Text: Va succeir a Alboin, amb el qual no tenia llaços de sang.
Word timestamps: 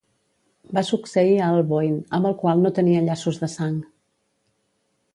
Va 0.77 0.83
succeir 0.87 1.35
a 1.39 1.49
Alboin, 1.57 1.93
amb 2.19 2.31
el 2.31 2.35
qual 2.41 2.65
no 2.65 2.73
tenia 2.81 3.07
llaços 3.11 3.41
de 3.45 3.55
sang. 3.59 3.81